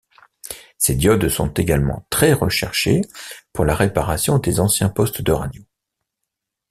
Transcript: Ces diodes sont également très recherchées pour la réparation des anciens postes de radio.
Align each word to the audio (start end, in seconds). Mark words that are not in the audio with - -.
Ces 0.79 0.95
diodes 0.95 1.29
sont 1.29 1.53
également 1.53 2.07
très 2.09 2.33
recherchées 2.33 3.01
pour 3.53 3.65
la 3.65 3.75
réparation 3.75 4.39
des 4.39 4.59
anciens 4.59 4.89
postes 4.89 5.21
de 5.21 5.31
radio. 5.31 5.61